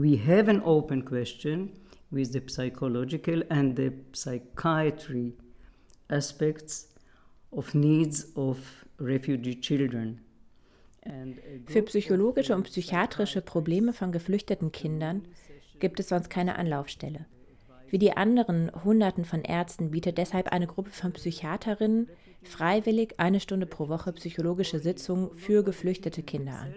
we 0.00 0.16
have 0.16 0.48
an 0.48 0.62
open 0.64 1.02
question 1.02 1.70
with 2.10 2.32
the 2.32 2.42
psychological 2.48 3.42
and 3.50 3.76
the 3.76 3.92
psychiatry 4.12 5.34
aspects 6.08 6.88
of 7.52 7.74
needs 7.74 8.26
of 8.34 8.58
refugee 8.98 9.60
children. 9.60 10.20
Für 11.66 11.82
psychologische 11.82 12.54
und 12.54 12.64
psychiatrische 12.64 13.40
Probleme 13.40 13.92
von 13.92 14.12
geflüchteten 14.12 14.72
Kindern 14.72 15.22
gibt 15.78 16.00
es 16.00 16.08
sonst 16.08 16.30
keine 16.30 16.56
Anlaufstelle. 16.56 17.26
Wie 17.88 17.98
die 17.98 18.16
anderen 18.16 18.70
Hunderten 18.84 19.24
von 19.24 19.42
Ärzten 19.42 19.90
bietet 19.90 20.18
deshalb 20.18 20.48
eine 20.52 20.66
Gruppe 20.66 20.90
von 20.90 21.12
Psychiaterinnen 21.12 22.08
freiwillig 22.42 23.14
eine 23.18 23.40
Stunde 23.40 23.66
pro 23.66 23.88
Woche 23.88 24.12
psychologische 24.12 24.78
Sitzungen 24.78 25.34
für 25.34 25.62
geflüchtete 25.62 26.22
Kinder 26.22 26.52
an. 26.52 26.74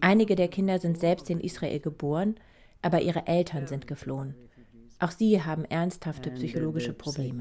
Einige 0.00 0.34
der 0.34 0.48
Kinder 0.48 0.78
sind 0.78 0.98
selbst 0.98 1.30
in 1.30 1.40
Israel 1.40 1.80
geboren, 1.80 2.36
aber 2.82 3.02
ihre 3.02 3.26
Eltern 3.26 3.66
sind 3.66 3.86
geflohen. 3.86 4.34
Auch 4.98 5.10
sie 5.10 5.42
haben 5.42 5.64
ernsthafte 5.64 6.30
psychologische 6.30 6.92
Probleme. 6.92 7.38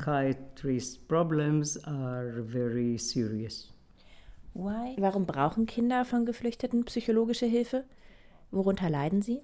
Warum 4.54 5.26
brauchen 5.26 5.66
Kinder 5.66 6.06
von 6.06 6.26
Geflüchteten 6.26 6.86
psychologische 6.86 7.46
Hilfe? 7.46 7.86
Worunter 8.52 8.90
leiden 8.90 9.22
sie? 9.22 9.42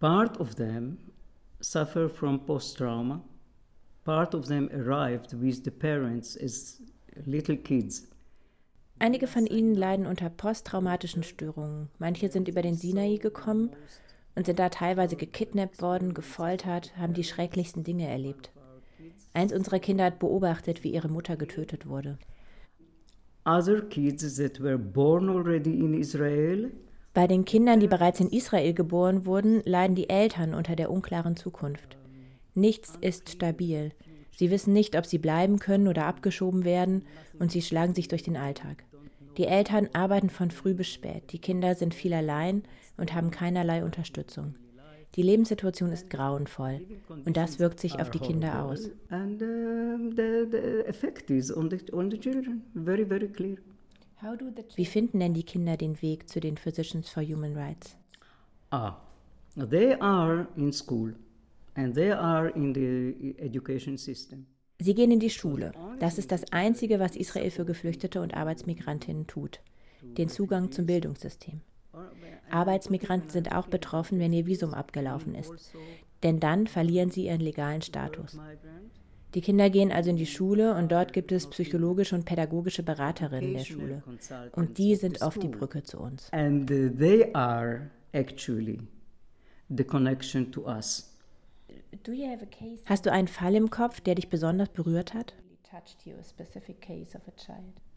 Part 0.00 0.38
of 0.38 0.54
them 0.54 0.98
suffer 1.60 2.08
from 2.08 2.44
post-trauma. 2.44 3.22
Part 4.04 4.34
of 4.34 4.46
them 4.46 4.68
arrived 4.72 5.40
with 5.40 5.62
the 5.64 5.70
parents 5.70 6.36
as 6.36 6.80
little 7.26 7.56
kids. 7.56 8.08
Einige 8.98 9.26
von 9.26 9.46
ihnen 9.46 9.74
leiden 9.74 10.06
unter 10.06 10.28
posttraumatischen 10.28 11.22
Störungen. 11.22 11.88
Manche 11.98 12.30
sind 12.30 12.48
über 12.48 12.62
den 12.62 12.74
Sinai 12.74 13.16
gekommen 13.16 13.70
und 14.34 14.46
sind 14.46 14.58
da 14.58 14.68
teilweise 14.68 15.16
gekidnappt 15.16 15.80
worden, 15.82 16.14
gefoltert, 16.14 16.96
haben 16.96 17.14
die 17.14 17.24
schrecklichsten 17.24 17.84
Dinge 17.84 18.08
erlebt. 18.08 18.50
Eins 19.34 19.52
unserer 19.52 19.78
Kinder 19.78 20.04
hat 20.04 20.18
beobachtet, 20.18 20.84
wie 20.84 20.92
ihre 20.92 21.08
Mutter 21.08 21.36
getötet 21.36 21.86
wurde. 21.86 22.18
Other 23.44 23.82
kids 23.82 24.36
that 24.36 24.60
were 24.60 24.78
born 24.78 25.28
already 25.28 25.78
in 25.78 25.94
Israel 25.94 26.70
bei 27.18 27.26
den 27.26 27.44
Kindern, 27.44 27.80
die 27.80 27.88
bereits 27.88 28.20
in 28.20 28.30
Israel 28.30 28.74
geboren 28.74 29.26
wurden, 29.26 29.60
leiden 29.64 29.96
die 29.96 30.08
Eltern 30.08 30.54
unter 30.54 30.76
der 30.76 30.88
unklaren 30.88 31.34
Zukunft. 31.34 31.96
Nichts 32.54 32.96
ist 33.00 33.28
stabil. 33.30 33.90
Sie 34.38 34.52
wissen 34.52 34.72
nicht, 34.72 34.96
ob 34.96 35.04
sie 35.04 35.18
bleiben 35.18 35.58
können 35.58 35.88
oder 35.88 36.06
abgeschoben 36.06 36.64
werden, 36.64 37.02
und 37.40 37.50
sie 37.50 37.60
schlagen 37.60 37.92
sich 37.94 38.06
durch 38.06 38.22
den 38.22 38.36
Alltag. 38.36 38.84
Die 39.36 39.46
Eltern 39.46 39.88
arbeiten 39.94 40.30
von 40.30 40.52
früh 40.52 40.74
bis 40.74 40.86
spät, 40.86 41.32
die 41.32 41.40
Kinder 41.40 41.74
sind 41.74 41.92
viel 41.92 42.14
allein 42.14 42.62
und 42.96 43.14
haben 43.14 43.32
keinerlei 43.32 43.84
Unterstützung. 43.84 44.54
Die 45.16 45.22
Lebenssituation 45.22 45.90
ist 45.90 46.08
grauenvoll 46.08 46.82
und 47.24 47.36
das 47.36 47.58
wirkt 47.58 47.80
sich 47.80 47.98
auf 48.00 48.10
die 48.10 48.20
Kinder 48.20 48.62
aus. 48.62 48.92
And 49.08 49.42
uh, 49.42 50.10
the, 50.14 50.46
the 50.48 50.86
effect 50.86 51.30
is 51.30 51.52
on 51.56 51.68
the, 51.68 51.92
on 51.92 52.08
the 52.08 52.18
children, 52.18 52.62
very, 52.74 53.04
very 53.04 53.26
clear. 53.26 53.56
Wie 54.76 54.86
finden 54.86 55.18
denn 55.18 55.34
die 55.34 55.42
Kinder 55.42 55.76
den 55.76 56.00
Weg 56.00 56.28
zu 56.28 56.38
den 56.38 56.56
Physicians 56.56 57.08
for 57.08 57.24
Human 57.24 57.56
Rights? 57.56 57.96
Ah, 58.70 58.94
they 59.56 59.94
are 59.94 60.46
in 60.56 60.72
school 60.72 61.14
Sie 64.80 64.94
gehen 64.94 65.10
in 65.10 65.20
die 65.20 65.30
Schule. 65.30 65.72
Das 65.98 66.18
ist 66.18 66.32
das 66.32 66.52
Einzige, 66.52 67.00
was 67.00 67.16
Israel 67.16 67.50
für 67.50 67.64
Geflüchtete 67.64 68.20
und 68.20 68.34
Arbeitsmigrantinnen 68.34 69.26
tut. 69.26 69.60
Den 70.02 70.28
Zugang 70.28 70.70
zum 70.70 70.86
Bildungssystem. 70.86 71.60
Arbeitsmigranten 72.50 73.30
sind 73.30 73.52
auch 73.52 73.66
betroffen, 73.66 74.18
wenn 74.18 74.32
ihr 74.32 74.46
Visum 74.46 74.74
abgelaufen 74.74 75.34
ist. 75.34 75.72
Denn 76.22 76.40
dann 76.40 76.66
verlieren 76.66 77.10
sie 77.10 77.26
ihren 77.26 77.40
legalen 77.40 77.82
Status. 77.82 78.38
Die 79.34 79.40
Kinder 79.42 79.68
gehen 79.68 79.92
also 79.92 80.10
in 80.10 80.16
die 80.16 80.26
Schule 80.26 80.74
und 80.74 80.90
dort 80.90 81.12
gibt 81.12 81.32
es 81.32 81.46
psychologische 81.48 82.14
und 82.14 82.24
pädagogische 82.24 82.82
Beraterinnen 82.82 83.52
der 83.52 83.64
Schule. 83.64 84.02
Und 84.52 84.78
die 84.78 84.96
sind 84.96 85.20
oft 85.20 85.42
die 85.42 85.48
Brücke 85.48 85.82
zu 85.82 85.98
uns. 86.00 86.32
And 86.32 86.70
uh, 86.70 86.88
they 86.88 87.32
are 87.34 87.90
actually 88.12 88.80
the 89.68 89.84
connection 89.84 90.50
to 90.52 90.66
us. 90.66 91.07
Hast 92.86 93.06
du 93.06 93.12
einen 93.12 93.28
Fall 93.28 93.54
im 93.54 93.70
Kopf, 93.70 94.00
der 94.00 94.14
dich 94.14 94.28
besonders 94.28 94.68
berührt 94.68 95.14
hat? 95.14 95.34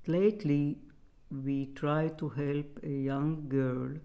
Lately 0.06 0.78
we 1.30 1.74
try 1.74 2.10
to 2.18 2.34
help 2.36 2.80
a 2.84 2.88
young 2.88 3.48
girl 3.50 4.00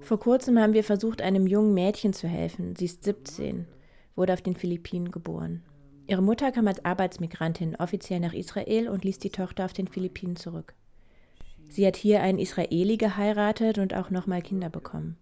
Vor 0.00 0.18
kurzem 0.18 0.58
haben 0.58 0.72
wir 0.72 0.84
versucht, 0.84 1.20
einem 1.20 1.46
jungen 1.46 1.74
Mädchen 1.74 2.14
zu 2.14 2.26
helfen. 2.26 2.74
Sie 2.76 2.86
ist 2.86 3.04
17 3.04 3.66
wurde 4.14 4.32
auf 4.32 4.42
den 4.42 4.56
Philippinen 4.56 5.10
geboren. 5.10 5.62
Ihre 6.06 6.22
Mutter 6.22 6.52
kam 6.52 6.66
als 6.66 6.84
Arbeitsmigrantin 6.84 7.76
offiziell 7.76 8.20
nach 8.20 8.34
Israel 8.34 8.88
und 8.88 9.04
ließ 9.04 9.18
die 9.18 9.30
Tochter 9.30 9.64
auf 9.64 9.72
den 9.72 9.88
Philippinen 9.88 10.36
zurück. 10.36 10.74
Sie 11.68 11.86
hat 11.86 11.96
hier 11.96 12.22
einen 12.22 12.38
Israeli 12.38 12.96
geheiratet 12.96 13.78
und 13.78 13.94
auch 13.94 14.10
nochmal 14.10 14.42
Kinder 14.42 14.68
bekommen. 14.68 15.16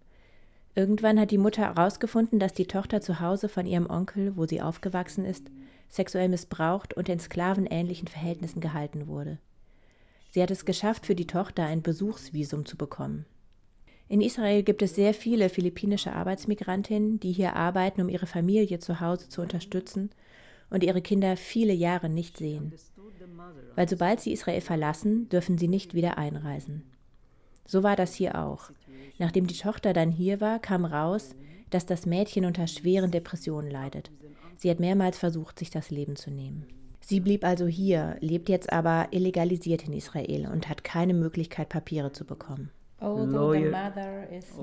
Irgendwann 0.73 1.19
hat 1.19 1.31
die 1.31 1.37
Mutter 1.37 1.63
herausgefunden, 1.63 2.39
dass 2.39 2.53
die 2.53 2.65
Tochter 2.65 3.01
zu 3.01 3.19
Hause 3.19 3.49
von 3.49 3.65
ihrem 3.65 3.89
Onkel, 3.89 4.37
wo 4.37 4.45
sie 4.45 4.61
aufgewachsen 4.61 5.25
ist, 5.25 5.51
sexuell 5.89 6.29
missbraucht 6.29 6.93
und 6.93 7.09
in 7.09 7.19
sklavenähnlichen 7.19 8.07
Verhältnissen 8.07 8.61
gehalten 8.61 9.07
wurde. 9.07 9.39
Sie 10.31 10.41
hat 10.41 10.49
es 10.49 10.63
geschafft, 10.63 11.05
für 11.05 11.15
die 11.15 11.27
Tochter 11.27 11.65
ein 11.65 11.81
Besuchsvisum 11.81 12.65
zu 12.65 12.77
bekommen. 12.77 13.25
In 14.07 14.21
Israel 14.21 14.63
gibt 14.63 14.81
es 14.81 14.95
sehr 14.95 15.13
viele 15.13 15.49
philippinische 15.49 16.13
Arbeitsmigrantinnen, 16.13 17.19
die 17.19 17.31
hier 17.31 17.55
arbeiten, 17.55 18.01
um 18.01 18.09
ihre 18.09 18.27
Familie 18.27 18.79
zu 18.79 19.01
Hause 19.01 19.27
zu 19.27 19.41
unterstützen 19.41 20.09
und 20.69 20.83
ihre 20.83 21.01
Kinder 21.01 21.35
viele 21.35 21.73
Jahre 21.73 22.09
nicht 22.09 22.37
sehen. 22.37 22.73
Weil 23.75 23.89
sobald 23.89 24.21
sie 24.21 24.31
Israel 24.31 24.61
verlassen, 24.61 25.27
dürfen 25.29 25.57
sie 25.57 25.67
nicht 25.67 25.93
wieder 25.93 26.17
einreisen. 26.17 26.83
So 27.65 27.83
war 27.83 27.95
das 27.95 28.13
hier 28.13 28.35
auch. 28.41 28.71
Nachdem 29.21 29.45
die 29.45 29.55
Tochter 29.55 29.93
dann 29.93 30.09
hier 30.09 30.41
war, 30.41 30.57
kam 30.57 30.83
raus, 30.83 31.35
dass 31.69 31.85
das 31.85 32.07
Mädchen 32.07 32.43
unter 32.43 32.65
schweren 32.65 33.11
Depressionen 33.11 33.69
leidet. 33.69 34.09
Sie 34.57 34.67
hat 34.67 34.79
mehrmals 34.79 35.19
versucht, 35.19 35.59
sich 35.59 35.69
das 35.69 35.91
Leben 35.91 36.15
zu 36.15 36.31
nehmen. 36.31 36.65
Sie 37.01 37.19
blieb 37.19 37.43
also 37.43 37.67
hier, 37.67 38.17
lebt 38.19 38.49
jetzt 38.49 38.73
aber 38.73 39.09
illegalisiert 39.11 39.87
in 39.87 39.93
Israel 39.93 40.49
und 40.51 40.67
hat 40.67 40.83
keine 40.83 41.13
Möglichkeit, 41.13 41.69
Papiere 41.69 42.11
zu 42.11 42.25
bekommen. 42.25 42.71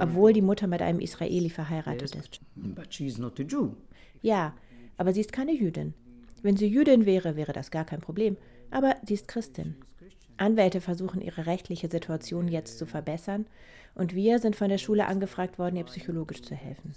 Obwohl 0.01 0.33
die 0.33 0.43
Mutter 0.43 0.67
mit 0.67 0.83
einem 0.83 0.99
Israeli 0.99 1.51
verheiratet 1.51 2.17
ist. 2.17 2.41
Ja, 4.23 4.55
aber 4.97 5.13
sie 5.13 5.21
ist 5.21 5.33
keine 5.33 5.53
Jüdin. 5.53 5.95
Wenn 6.43 6.57
sie 6.57 6.67
Jüdin 6.67 7.07
wäre, 7.07 7.37
wäre 7.37 7.53
das 7.53 7.71
gar 7.71 7.85
kein 7.85 8.01
Problem. 8.01 8.37
Aber 8.73 8.97
sie 9.07 9.15
ist 9.15 9.29
Christin. 9.29 9.77
Anwälte 10.39 10.81
versuchen 10.81 11.21
ihre 11.21 11.47
rechtliche 11.47 11.89
Situation 11.89 12.49
jetzt 12.49 12.79
zu 12.79 12.87
verbessern 12.87 13.47
und 13.95 14.15
wir 14.15 14.39
sind 14.39 14.57
von 14.57 14.69
der 14.69 14.79
Schule 14.79 15.07
angefragt 15.07 15.59
worden, 15.59 15.77
ihr 15.77 15.85
psychologisch 15.85 16.43
zu 16.43 16.55
helfen. 16.55 16.95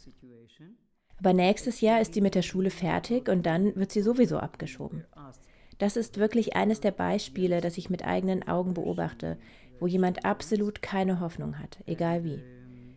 Aber 1.17 1.33
nächstes 1.33 1.81
Jahr 1.81 2.01
ist 2.01 2.13
sie 2.13 2.21
mit 2.21 2.35
der 2.35 2.41
Schule 2.41 2.71
fertig 2.71 3.29
und 3.29 3.45
dann 3.45 3.75
wird 3.75 3.91
sie 3.91 4.01
sowieso 4.01 4.37
abgeschoben. 4.37 5.05
Das 5.77 5.95
ist 5.97 6.17
wirklich 6.17 6.55
eines 6.55 6.79
der 6.79 6.91
Beispiele, 6.91 7.61
das 7.61 7.77
ich 7.77 7.89
mit 7.89 8.05
eigenen 8.05 8.47
Augen 8.47 8.73
beobachte, 8.73 9.37
wo 9.79 9.87
jemand 9.87 10.25
absolut 10.25 10.81
keine 10.81 11.19
Hoffnung 11.19 11.57
hat, 11.59 11.79
egal 11.85 12.23
wie. 12.23 12.39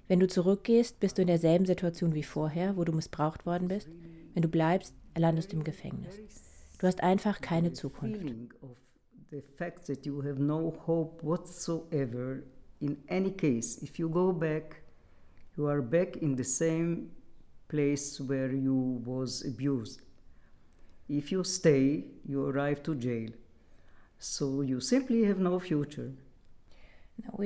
Wenn 0.06 0.20
du 0.20 0.28
zurückgehst, 0.28 1.00
bist 1.00 1.16
du 1.16 1.22
in 1.22 1.28
derselben 1.28 1.64
Situation 1.64 2.14
wie 2.14 2.22
vorher, 2.22 2.76
wo 2.76 2.84
du 2.84 2.92
missbraucht 2.92 3.46
worden 3.46 3.68
bist. 3.68 3.88
Wenn 4.34 4.42
du 4.42 4.48
bleibst, 4.48 4.94
landest 5.16 5.52
du 5.52 5.56
im 5.56 5.64
Gefängnis. 5.64 6.20
Du 6.78 6.86
hast 6.86 7.02
einfach 7.02 7.40
keine 7.40 7.72
Zukunft. 7.72 8.34
The 9.34 9.42
fact 9.58 9.88
that 9.88 10.06
you 10.06 10.20
have 10.20 10.38
no 10.38 10.78
hope 10.86 11.20
whatsoever 11.24 12.44
in 12.80 12.96
any 13.08 13.32
case. 13.32 13.78
If 13.82 13.98
you 13.98 14.08
go 14.08 14.30
back, 14.30 14.82
you 15.56 15.66
are 15.66 15.82
back 15.82 16.18
in 16.18 16.36
the 16.36 16.44
same 16.44 17.10
place 17.66 18.20
where 18.20 18.52
you 18.52 19.02
was 19.04 19.44
abused. 19.44 20.02
If 21.08 21.32
you 21.32 21.42
stay, 21.42 22.04
you 22.24 22.46
arrive 22.46 22.84
to 22.84 22.94
jail. 22.94 23.30
So 24.20 24.60
you 24.60 24.78
simply 24.78 25.24
have 25.24 25.40
no 25.40 25.58
future. 25.58 26.12
Also 27.22 27.42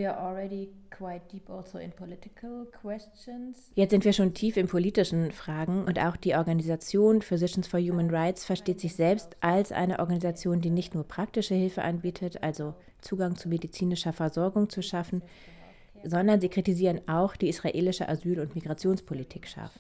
Jetzt 3.75 3.91
sind 3.91 4.05
wir 4.05 4.13
schon 4.13 4.35
tief 4.35 4.57
in 4.57 4.67
politischen 4.67 5.33
Fragen 5.33 5.85
und 5.85 5.99
auch 5.99 6.17
die 6.17 6.35
Organisation 6.35 7.23
Physicians 7.23 7.69
for 7.69 7.81
Human 7.81 8.11
Rights 8.11 8.45
versteht 8.45 8.81
sich 8.81 8.95
selbst 8.95 9.37
als 9.41 9.73
eine 9.73 9.99
Organisation, 9.99 10.61
die 10.61 10.71
nicht 10.71 10.95
nur 10.95 11.05
praktische 11.05 11.55
Hilfe 11.55 11.83
anbietet, 11.83 12.43
also 12.43 12.75
Zugang 13.01 13.37
zu 13.37 13.49
medizinischer 13.49 14.13
Versorgung 14.13 14.71
zu 14.71 14.83
schaffen, 14.83 15.23
sondern 16.03 16.41
sie 16.41 16.49
kritisieren 16.49 17.01
auch 17.07 17.37
die 17.37 17.49
israelische 17.49 18.09
Asyl- 18.09 18.41
und 18.41 18.55
Migrationspolitik 18.55 19.47
scharf. 19.47 19.79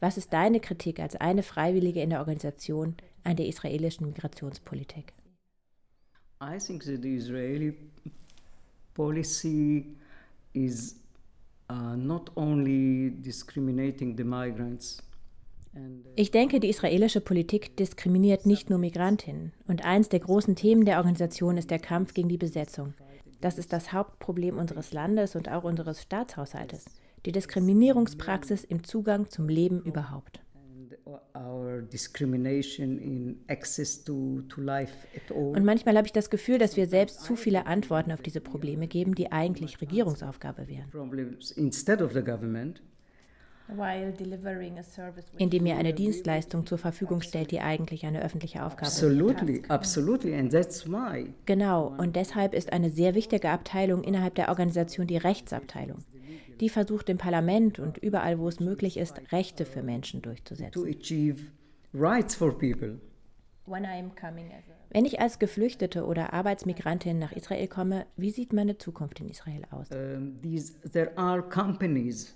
Was 0.00 0.16
ist 0.16 0.32
deine 0.32 0.60
Kritik 0.60 1.00
als 1.00 1.16
eine 1.16 1.42
Freiwillige 1.42 2.00
in 2.00 2.10
der 2.10 2.20
Organisation 2.20 2.96
an 3.24 3.36
der 3.36 3.46
israelischen 3.46 4.06
Migrationspolitik? 4.06 5.12
I 6.40 6.58
think 6.58 6.84
that 6.84 7.02
the 7.02 7.16
Israeli 7.16 7.74
policy 8.98 9.86
is 10.52 10.96
uh, 11.70 11.94
not 11.96 12.30
only 12.36 13.10
discriminating 13.10 14.16
the 14.16 14.24
migrants. 14.24 15.02
Ich 16.16 16.32
denke, 16.32 16.58
die 16.58 16.70
israelische 16.70 17.20
Politik 17.20 17.76
diskriminiert 17.76 18.46
nicht 18.46 18.68
nur 18.68 18.80
Migrantinnen. 18.80 19.52
Und 19.68 19.84
eins 19.84 20.08
der 20.08 20.18
großen 20.18 20.56
Themen 20.56 20.84
der 20.84 20.96
Organisation 20.96 21.56
ist 21.56 21.70
der 21.70 21.78
Kampf 21.78 22.14
gegen 22.14 22.28
die 22.28 22.38
Besetzung. 22.38 22.94
Das 23.40 23.58
ist 23.58 23.72
das 23.72 23.92
Hauptproblem 23.92 24.58
unseres 24.58 24.92
Landes 24.92 25.36
und 25.36 25.48
auch 25.48 25.62
unseres 25.62 26.02
Staatshaushaltes. 26.02 26.86
Die 27.26 27.32
Diskriminierungspraxis 27.32 28.64
im 28.64 28.82
Zugang 28.82 29.28
zum 29.28 29.48
Leben 29.48 29.80
überhaupt. 29.82 30.40
Und 35.34 35.64
manchmal 35.64 35.96
habe 35.96 36.06
ich 36.06 36.12
das 36.12 36.30
Gefühl, 36.30 36.58
dass 36.58 36.76
wir 36.76 36.86
selbst 36.86 37.22
zu 37.22 37.36
viele 37.36 37.66
Antworten 37.66 38.12
auf 38.12 38.20
diese 38.20 38.40
Probleme 38.40 38.86
geben, 38.86 39.14
die 39.14 39.32
eigentlich 39.32 39.80
Regierungsaufgabe 39.80 40.68
wären. 40.68 40.90
Indem 45.36 45.66
ihr 45.66 45.76
eine 45.76 45.92
Dienstleistung 45.92 46.64
zur 46.66 46.78
Verfügung 46.78 47.20
stellt, 47.20 47.50
die 47.50 47.60
eigentlich 47.60 48.06
eine 48.06 48.22
öffentliche 48.22 48.64
Aufgabe 48.64 48.86
absolutely, 48.86 49.58
ist. 49.58 49.70
Absolutely, 49.70 50.34
and 50.34 50.50
that's 50.50 50.86
why. 50.90 51.34
Genau, 51.44 51.94
und 51.98 52.16
deshalb 52.16 52.54
ist 52.54 52.72
eine 52.72 52.88
sehr 52.90 53.14
wichtige 53.14 53.50
Abteilung 53.50 54.04
innerhalb 54.04 54.34
der 54.36 54.48
Organisation 54.48 55.06
die 55.06 55.18
Rechtsabteilung. 55.18 55.98
Die 56.60 56.68
versucht 56.68 57.08
im 57.08 57.18
Parlament 57.18 57.78
und 57.78 57.98
überall, 57.98 58.38
wo 58.38 58.48
es 58.48 58.60
möglich 58.60 58.96
ist, 58.96 59.20
Rechte 59.32 59.64
für 59.64 59.82
Menschen 59.82 60.22
durchzusetzen. 60.22 60.84
Wenn 64.90 65.04
ich 65.04 65.20
als 65.20 65.38
Geflüchtete 65.38 66.06
oder 66.06 66.32
Arbeitsmigrantin 66.32 67.18
nach 67.18 67.32
Israel 67.32 67.68
komme, 67.68 68.06
wie 68.16 68.30
sieht 68.30 68.52
meine 68.52 68.78
Zukunft 68.78 69.20
in 69.20 69.28
Israel 69.28 69.62
aus? 69.70 69.90
Um, 69.90 70.40
these, 70.40 70.72
there 70.90 71.16
are 71.18 71.42
companies 71.42 72.34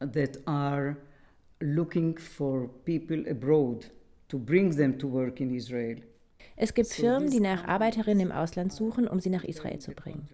that 0.00 0.40
are 0.46 0.96
looking 1.60 2.18
for 2.18 2.68
people 2.84 3.24
abroad 3.30 3.90
to 4.28 4.38
bring 4.38 4.74
them 4.74 4.98
to 4.98 5.10
work 5.10 5.40
in 5.40 5.54
Israel. 5.54 6.00
Es 6.56 6.74
gibt 6.74 6.88
Firmen, 6.88 7.30
die 7.30 7.40
nach 7.40 7.66
Arbeiterinnen 7.66 8.28
im 8.28 8.32
Ausland 8.32 8.72
suchen, 8.72 9.08
um 9.08 9.20
sie 9.20 9.30
nach 9.30 9.44
Israel 9.44 9.78
zu 9.78 9.92
bringen. 9.92 10.28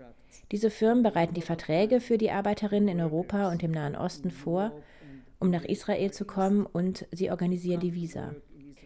Diese 0.52 0.70
Firmen 0.70 1.02
bereiten 1.02 1.34
die 1.34 1.42
Verträge 1.42 2.00
für 2.00 2.18
die 2.18 2.30
Arbeiterinnen 2.30 2.88
in 2.88 3.00
Europa 3.00 3.50
und 3.50 3.62
im 3.62 3.72
Nahen 3.72 3.96
Osten 3.96 4.30
vor, 4.30 4.72
um 5.38 5.50
nach 5.50 5.64
Israel 5.64 6.12
zu 6.12 6.24
kommen 6.24 6.66
und 6.66 7.06
sie 7.12 7.30
organisieren 7.30 7.80
die 7.80 7.94
Visa. 7.94 8.34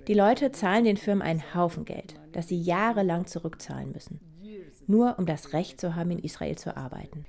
Die 0.09 0.15
Leute 0.15 0.53
zahlen 0.53 0.85
den 0.85 0.97
Firmen 0.97 1.23
einen 1.23 1.55
Haufen 1.55 1.85
Geld, 1.85 2.15
das 2.33 2.49
sie 2.49 2.61
jahrelang 2.61 3.27
zurückzahlen 3.27 3.93
müssen, 3.93 4.21
nur 4.87 5.19
um 5.19 5.27
das 5.27 5.53
Recht 5.53 5.81
zu 5.81 5.95
haben, 5.95 6.11
in 6.11 6.19
Israel 6.19 6.57
zu 6.57 6.77
arbeiten. 6.77 7.27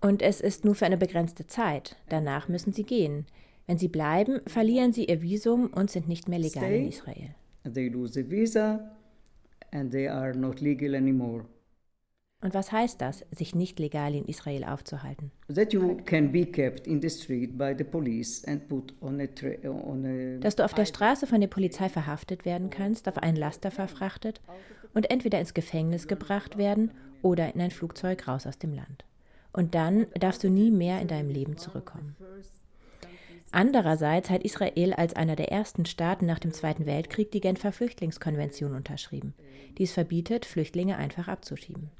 Und 0.00 0.22
es 0.22 0.40
ist 0.40 0.64
nur 0.64 0.74
für 0.74 0.86
eine 0.86 0.96
begrenzte 0.96 1.46
Zeit. 1.46 1.96
Danach 2.08 2.48
müssen 2.48 2.72
sie 2.72 2.84
gehen. 2.84 3.26
Wenn 3.66 3.78
sie 3.78 3.88
bleiben, 3.88 4.40
verlieren 4.46 4.92
sie 4.92 5.04
ihr 5.04 5.22
Visum 5.22 5.66
und 5.66 5.90
sind 5.90 6.08
nicht 6.08 6.28
mehr 6.28 6.38
legal 6.38 6.72
in 6.72 6.88
Israel. 6.88 7.34
They 7.70 7.88
lose 7.88 8.14
the 8.14 8.30
visa 8.30 8.97
and 9.72 9.90
they 9.90 10.08
are 10.08 10.34
not 10.34 10.60
legal 10.60 10.94
anymore. 10.94 11.44
Und 12.40 12.54
was 12.54 12.70
heißt 12.70 13.00
das, 13.00 13.24
sich 13.32 13.56
nicht 13.56 13.80
legal 13.80 14.14
in 14.14 14.24
Israel 14.24 14.62
aufzuhalten? 14.62 15.32
Dass 15.48 15.68
du 20.56 20.64
auf 20.64 20.74
der 20.74 20.84
Straße 20.84 21.26
von 21.26 21.40
der 21.40 21.48
Polizei 21.48 21.88
verhaftet 21.88 22.44
werden 22.44 22.70
kannst, 22.70 23.08
auf 23.08 23.18
einen 23.18 23.36
Laster 23.36 23.72
verfrachtet 23.72 24.40
und 24.94 25.10
entweder 25.10 25.40
ins 25.40 25.52
Gefängnis 25.52 26.06
gebracht 26.06 26.56
werden 26.58 26.92
oder 27.22 27.52
in 27.52 27.60
ein 27.60 27.72
Flugzeug 27.72 28.28
raus 28.28 28.46
aus 28.46 28.58
dem 28.58 28.72
Land. 28.72 29.04
Und 29.52 29.74
dann 29.74 30.06
darfst 30.14 30.44
du 30.44 30.48
nie 30.48 30.70
mehr 30.70 31.00
in 31.00 31.08
deinem 31.08 31.30
Leben 31.30 31.56
zurückkommen. 31.56 32.14
Andererseits 33.50 34.30
hat 34.30 34.42
Israel 34.42 34.92
als 34.92 35.14
einer 35.16 35.36
der 35.36 35.50
ersten 35.50 35.86
Staaten 35.86 36.26
nach 36.26 36.38
dem 36.38 36.52
Zweiten 36.52 36.86
Weltkrieg 36.86 37.30
die 37.32 37.40
Genfer 37.40 37.72
Flüchtlingskonvention 37.72 38.74
unterschrieben, 38.74 39.34
die 39.78 39.84
es 39.84 39.92
verbietet, 39.92 40.44
Flüchtlinge 40.44 40.96
einfach 40.96 41.28
abzuschieben. 41.28 41.90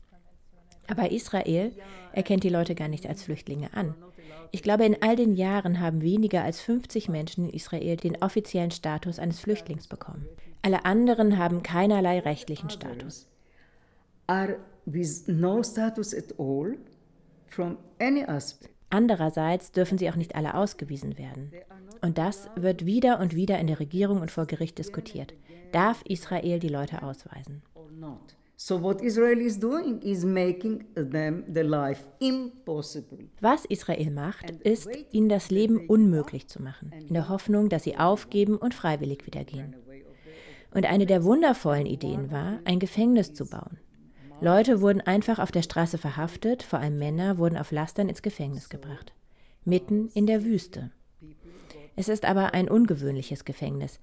Aber 0.88 1.10
Israel 1.10 1.72
erkennt 2.12 2.44
die 2.44 2.48
Leute 2.48 2.74
gar 2.74 2.88
nicht 2.88 3.06
als 3.06 3.22
Flüchtlinge 3.22 3.72
an. 3.74 3.94
Ich 4.50 4.62
glaube, 4.62 4.84
in 4.84 5.02
all 5.02 5.16
den 5.16 5.34
Jahren 5.34 5.80
haben 5.80 6.00
weniger 6.00 6.42
als 6.42 6.60
50 6.60 7.08
Menschen 7.08 7.44
in 7.44 7.54
Israel 7.54 7.96
den 7.96 8.22
offiziellen 8.22 8.70
Status 8.70 9.18
eines 9.18 9.40
Flüchtlings 9.40 9.86
bekommen. 9.86 10.26
Alle 10.62 10.84
anderen 10.84 11.38
haben 11.38 11.62
keinerlei 11.62 12.20
rechtlichen 12.20 12.70
Status. 12.70 13.28
Andererseits 18.90 19.72
dürfen 19.72 19.98
sie 19.98 20.10
auch 20.10 20.16
nicht 20.16 20.34
alle 20.34 20.54
ausgewiesen 20.54 21.18
werden. 21.18 21.52
Und 22.00 22.18
das 22.18 22.48
wird 22.56 22.86
wieder 22.86 23.20
und 23.20 23.34
wieder 23.34 23.58
in 23.58 23.66
der 23.66 23.80
Regierung 23.80 24.20
und 24.20 24.30
vor 24.30 24.46
Gericht 24.46 24.78
diskutiert. 24.78 25.34
Darf 25.72 26.02
Israel 26.06 26.58
die 26.58 26.68
Leute 26.68 27.02
ausweisen? 27.02 27.62
So 28.60 28.82
what 28.82 29.00
Israel 29.02 29.40
is 29.40 29.56
doing 29.56 30.00
is 30.02 30.24
making 30.24 30.84
them 30.94 31.44
the 31.46 31.60
life 31.60 32.02
impossible. 32.18 33.28
Was 33.40 33.64
Israel 33.66 34.10
macht, 34.10 34.50
ist, 34.50 34.88
ihnen 35.12 35.28
das 35.28 35.52
Leben 35.52 35.86
unmöglich 35.86 36.48
zu 36.48 36.60
machen, 36.60 36.92
in 37.06 37.14
der 37.14 37.28
Hoffnung, 37.28 37.68
dass 37.68 37.84
sie 37.84 37.96
aufgeben 37.96 38.56
und 38.56 38.74
freiwillig 38.74 39.26
wieder 39.26 39.44
gehen. 39.44 39.76
Und 40.74 40.86
eine 40.86 41.06
der 41.06 41.22
wundervollen 41.22 41.86
Ideen 41.86 42.32
war, 42.32 42.58
ein 42.64 42.80
Gefängnis 42.80 43.32
zu 43.32 43.46
bauen. 43.46 43.78
Leute 44.40 44.80
wurden 44.80 45.00
einfach 45.00 45.38
auf 45.38 45.50
der 45.50 45.62
Straße 45.62 45.98
verhaftet, 45.98 46.62
vor 46.62 46.78
allem 46.78 46.98
Männer 46.98 47.38
wurden 47.38 47.56
auf 47.56 47.72
Lastern 47.72 48.08
ins 48.08 48.22
Gefängnis 48.22 48.68
gebracht. 48.68 49.12
Mitten 49.64 50.08
in 50.14 50.26
der 50.26 50.44
Wüste. 50.44 50.90
Es 51.96 52.08
ist 52.08 52.24
aber 52.24 52.54
ein 52.54 52.68
ungewöhnliches 52.68 53.44
Gefängnis. 53.44 53.98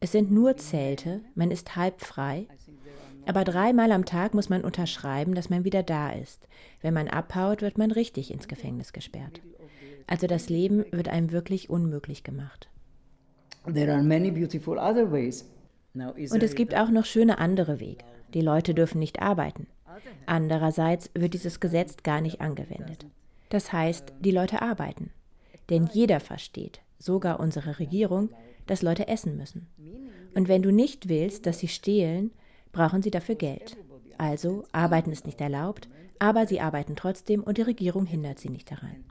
Es 0.00 0.12
sind 0.12 0.30
nur 0.30 0.56
Zelte, 0.56 1.22
man 1.34 1.50
ist 1.50 1.76
halb 1.76 2.00
frei 2.00 2.46
aber 3.26 3.44
dreimal 3.44 3.92
am 3.92 4.04
Tag 4.04 4.34
muss 4.34 4.48
man 4.48 4.64
unterschreiben, 4.64 5.34
dass 5.34 5.50
man 5.50 5.64
wieder 5.64 5.82
da 5.82 6.10
ist. 6.10 6.46
Wenn 6.80 6.94
man 6.94 7.08
abhaut, 7.08 7.62
wird 7.62 7.78
man 7.78 7.90
richtig 7.90 8.32
ins 8.32 8.48
Gefängnis 8.48 8.92
gesperrt. 8.92 9.40
Also 10.06 10.26
das 10.26 10.48
Leben 10.48 10.84
wird 10.90 11.08
einem 11.08 11.30
wirklich 11.30 11.70
unmöglich 11.70 12.24
gemacht. 12.24 12.68
Und 16.32 16.42
es 16.42 16.54
gibt 16.54 16.74
auch 16.74 16.90
noch 16.90 17.04
schöne 17.04 17.38
andere 17.38 17.78
Wege. 17.78 18.04
Die 18.34 18.40
Leute 18.40 18.74
dürfen 18.74 18.98
nicht 18.98 19.20
arbeiten. 19.20 19.66
Andererseits 20.26 21.10
wird 21.14 21.34
dieses 21.34 21.60
Gesetz 21.60 21.96
gar 22.02 22.20
nicht 22.20 22.40
angewendet. 22.40 23.06
Das 23.48 23.72
heißt, 23.72 24.12
die 24.20 24.30
Leute 24.30 24.62
arbeiten. 24.62 25.10
Denn 25.68 25.88
jeder 25.92 26.20
versteht, 26.20 26.80
sogar 26.98 27.40
unsere 27.40 27.78
Regierung, 27.78 28.30
dass 28.66 28.82
Leute 28.82 29.08
essen 29.08 29.36
müssen. 29.36 29.66
Und 30.34 30.48
wenn 30.48 30.62
du 30.62 30.70
nicht 30.70 31.08
willst, 31.08 31.46
dass 31.46 31.58
sie 31.58 31.68
stehlen, 31.68 32.30
brauchen 32.72 33.02
sie 33.02 33.10
dafür 33.10 33.34
Geld. 33.34 33.76
Also 34.18 34.64
arbeiten 34.72 35.10
ist 35.12 35.26
nicht 35.26 35.40
erlaubt, 35.40 35.88
aber 36.18 36.46
sie 36.46 36.60
arbeiten 36.60 36.94
trotzdem 36.94 37.42
und 37.42 37.58
die 37.58 37.62
Regierung 37.62 38.06
hindert 38.06 38.38
sie 38.38 38.50
nicht 38.50 38.70
daran. 38.70 39.04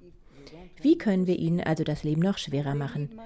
Wie 0.82 0.98
können 0.98 1.28
wir 1.28 1.38
ihnen 1.38 1.62
also 1.62 1.84
das 1.84 2.04
Leben 2.04 2.22
noch 2.22 2.38
schwerer 2.38 2.76
machen? 2.76 3.20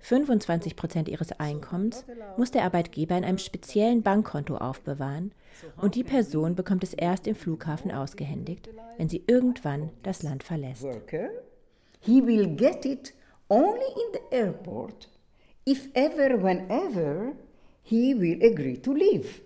25 0.00 0.76
Prozent 0.76 1.08
ihres 1.08 1.32
Einkommens 1.32 2.04
muss 2.36 2.50
der 2.50 2.64
Arbeitgeber 2.64 3.16
in 3.16 3.24
einem 3.24 3.38
speziellen 3.38 4.02
Bankkonto 4.02 4.56
aufbewahren 4.56 5.32
und 5.76 5.94
die 5.94 6.04
Person 6.04 6.54
bekommt 6.54 6.84
es 6.84 6.94
erst 6.94 7.26
im 7.26 7.34
Flughafen 7.34 7.90
ausgehändigt, 7.90 8.68
wenn 8.98 9.08
sie 9.08 9.24
irgendwann 9.26 9.90
das 10.02 10.22
Land 10.22 10.44
verlässt. 10.44 10.86
He 12.00 12.24
will 12.24 12.46
get 12.54 12.84
it 12.84 13.14
only 13.48 13.66
in 13.74 14.12
the 14.12 14.36
airport 14.36 15.08
if 15.66 15.88
ever, 15.94 16.42
whenever 16.42 17.32
he 17.82 18.14
will 18.14 18.40
agree 18.44 18.76
to 18.76 18.92
leave. 18.92 19.42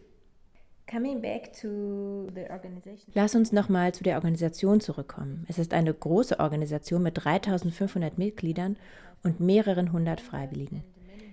Lass 3.15 3.35
uns 3.37 3.53
nochmal 3.53 3.95
zu 3.95 4.03
der 4.03 4.17
Organisation 4.17 4.81
zurückkommen. 4.81 5.47
Es 5.49 5.59
ist 5.59 5.73
eine 5.73 5.95
große 5.95 6.41
Organisation 6.41 7.03
mit 7.05 7.25
3500 7.25 8.19
Mitgliedern 8.19 8.77
und 9.23 9.41
mehreren 9.41 9.93
hundert 9.93 10.21
Freiwilligen. 10.21 10.85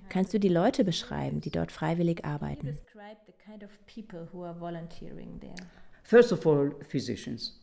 Kannst 0.10 0.34
du 0.34 0.40
die 0.40 0.50
Leute 0.50 0.84
beschreiben, 0.84 1.42
die 1.42 1.52
dort 1.52 1.72
freiwillig 1.72 2.26
arbeiten? 2.26 2.78
First 6.04 6.32
of 6.32 6.48
all, 6.48 6.76
physicians. 6.88 7.60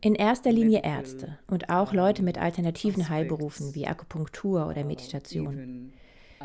In 0.00 0.14
erster 0.14 0.52
Linie 0.52 0.82
Ärzte 0.82 1.38
und 1.46 1.68
auch 1.68 1.92
Leute 1.92 2.22
mit 2.22 2.38
alternativen 2.38 3.08
Heilberufen 3.08 3.74
wie 3.74 3.86
Akupunktur 3.86 4.66
oder 4.66 4.84
Meditation. 4.84 5.92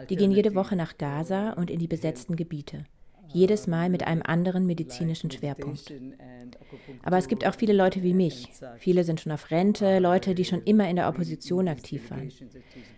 Die 0.10 0.16
gehen 0.16 0.32
jede 0.32 0.56
Woche 0.56 0.76
nach 0.76 0.98
Gaza 0.98 1.54
und 1.54 1.72
in 1.72 1.80
die 1.80 1.88
besetzten 1.88 2.36
Gebiete. 2.36 2.86
Jedes 3.34 3.68
Mal 3.68 3.90
mit 3.90 4.06
einem 4.06 4.22
anderen 4.24 4.66
medizinischen 4.66 5.32
Schwerpunkt. 5.32 5.94
Aber 7.04 7.18
es 7.18 7.28
gibt 7.28 7.46
auch 7.46 7.56
viele 7.56 7.74
Leute 7.74 8.04
wie 8.04 8.14
mich. 8.14 8.50
Viele 8.78 9.04
sind 9.04 9.22
schon 9.22 9.32
auf 9.32 9.52
Rente, 9.52 10.00
Leute, 10.00 10.36
die 10.36 10.46
schon 10.46 10.64
immer 10.64 10.90
in 10.90 10.96
der 10.96 11.10
Opposition 11.10 11.68
aktiv 11.68 12.10
waren. 12.10 12.32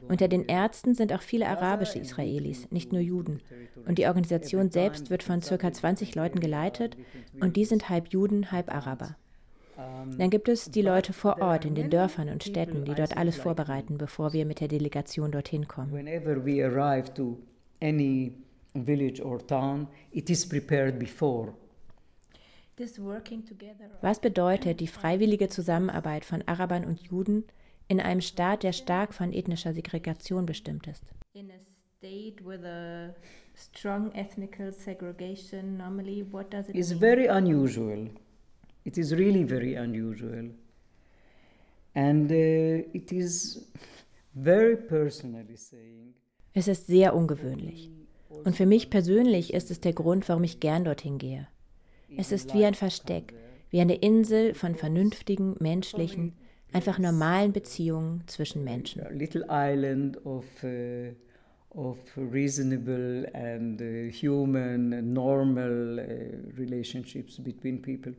Unter 0.07 0.27
den 0.27 0.45
Ärzten 0.45 0.93
sind 0.93 1.13
auch 1.13 1.21
viele 1.21 1.47
arabische 1.47 1.99
Israelis, 1.99 2.71
nicht 2.71 2.91
nur 2.91 3.01
Juden. 3.01 3.41
Und 3.85 3.97
die 3.97 4.07
Organisation 4.07 4.71
selbst 4.71 5.09
wird 5.09 5.23
von 5.23 5.41
ca. 5.41 5.71
20 5.71 6.15
Leuten 6.15 6.39
geleitet 6.39 6.97
und 7.39 7.55
die 7.55 7.65
sind 7.65 7.89
halb 7.89 8.09
Juden, 8.09 8.51
halb 8.51 8.73
Araber. 8.73 9.15
Dann 10.17 10.29
gibt 10.29 10.49
es 10.49 10.71
die 10.71 10.81
Leute 10.81 11.13
vor 11.13 11.41
Ort 11.41 11.63
in 11.63 11.75
den 11.75 11.89
Dörfern 11.89 12.29
und 12.29 12.43
Städten, 12.43 12.83
die 12.83 12.95
dort 12.95 13.15
alles 13.15 13.37
vorbereiten, 13.37 13.97
bevor 13.97 14.33
wir 14.33 14.45
mit 14.45 14.59
der 14.59 14.67
Delegation 14.67 15.31
dorthin 15.31 15.67
kommen. 15.67 15.93
Village 18.85 19.21
or 19.21 19.39
town, 19.45 19.87
it 20.11 20.29
is 20.29 20.47
prepared 20.47 20.99
before. 20.99 21.53
Was 24.01 24.19
bedeutet 24.21 24.79
die 24.79 24.87
freiwillige 24.87 25.49
Zusammenarbeit 25.49 26.23
von 26.23 26.41
Arabern 26.47 26.85
und 26.85 27.01
Juden 27.01 27.43
in 27.89 27.99
einem 27.99 28.21
Staat, 28.21 28.63
der 28.63 28.71
stark 28.71 29.13
von 29.13 29.33
ethnischer 29.33 29.73
Segregation 29.73 30.45
bestimmt 30.45 30.87
ist? 30.87 31.03
In 31.33 31.51
a 31.51 31.59
state 31.97 32.43
with 32.45 32.63
a 32.63 33.13
strong 33.55 34.11
ethnical 34.13 34.71
segregation, 34.71 35.77
normally 35.77 36.25
what 36.31 36.53
does 36.53 36.69
it 36.69 36.75
It's 36.75 36.91
mean? 36.91 36.99
very 36.99 37.27
unusual. 37.27 38.09
It 38.85 38.97
is 38.97 39.11
really 39.11 39.43
very 39.43 39.75
unusual. 39.75 40.51
And 41.93 42.31
uh, 42.31 42.35
it 42.93 43.11
is 43.11 43.69
very 44.33 44.77
personally 44.77 45.57
saying. 45.57 46.13
Es 46.53 46.67
ist 46.67 46.87
sehr 46.87 47.13
ungewöhnlich. 47.13 47.89
Und 48.29 48.55
für 48.55 48.65
mich 48.65 48.89
persönlich 48.89 49.53
ist 49.53 49.71
es 49.71 49.79
der 49.79 49.93
Grund, 49.93 50.27
warum 50.29 50.43
ich 50.43 50.59
gern 50.59 50.83
dorthin 50.83 51.17
gehe. 51.17 51.47
Es 52.17 52.31
ist 52.31 52.53
wie 52.53 52.65
ein 52.65 52.73
Versteck, 52.73 53.33
wie 53.69 53.81
eine 53.81 53.95
Insel 53.95 54.53
von 54.53 54.75
vernünftigen, 54.75 55.55
menschlichen, 55.59 56.33
einfach 56.71 56.99
normalen 56.99 57.51
Beziehungen 57.51 58.23
zwischen 58.27 58.63
Menschen. 58.63 59.03
Little 59.11 59.45
island 59.49 60.23
of, 60.25 60.45
uh, 60.63 61.11
of 61.71 61.97
reasonable 62.17 63.29
and 63.33 63.81
uh, 63.81 64.09
human, 64.11 65.13
normal 65.13 65.99
uh, 65.99 66.59
relationships 66.59 67.37
between 67.37 67.81
people. 67.81 68.13